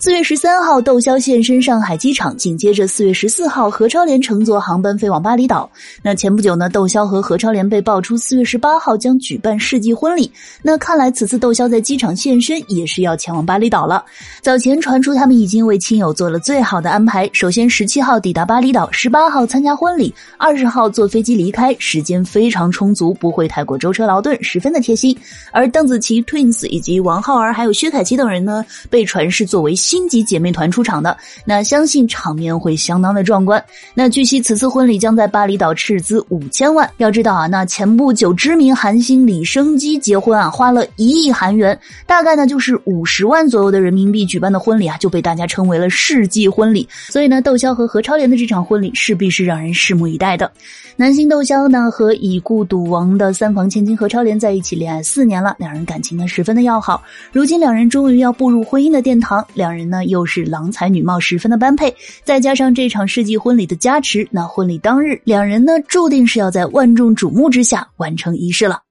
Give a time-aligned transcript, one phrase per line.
[0.00, 5.68] 四月十三号，窦骁现身上海机场，紧接着四月十四号，何超莲乘坐航班飞往巴厘岛。
[6.04, 10.30] 那前不久呢，窦骁和何超莲被爆出四月十八号将举办世纪婚礼。
[10.62, 14.04] 那看来此次窦骁在机场现身也是要前往巴厘岛了。
[14.40, 25.16] 早前传出他们已经为亲友做了最好的安排，首先十七号抵达巴厘岛，十八号参加婚礼，二十号坐飞机离开，时间非常充足，不会太过舟车劳顿，十分的贴心。
[25.50, 29.74] 而邓紫棋 Twins 以及王浩儿还有薛凯琪等人呢，被传是作为。
[29.88, 31.16] 星级姐妹团出场的，
[31.46, 33.62] 那相信场面会相当的壮观。
[33.94, 36.86] 那据悉，此次婚礼将在巴厘岛斥资五千万。
[36.98, 46.86] 要知道啊，那前不久知名韩星李生基结婚啊，花了一亿韩元，大概呢就是五十万左右的人民币举办的婚礼啊，就被大家称为了世纪婚礼。
[47.08, 50.52] 所以呢，窦骁和何超莲的这场婚礼势必是让人拭目以待的。
[50.96, 57.00] 男星窦骁呢和已故赌王的三房千金何超莲在一起恋爱四年了，两人感情呢十分的要好。
[57.30, 61.94] 如今两人终于要步入婚姻的殿堂，两人人呢又是郎才女貌，十分的般配。
[62.24, 68.87] 再加上这场世纪婚礼的加持，那婚礼当日两人呢注定是要在万众瞩目之下完成仪式了。